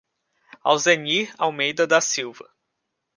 Alzenir 0.63 1.31
Almeida 1.37 1.85
da 1.85 2.01
Silva 2.01 2.51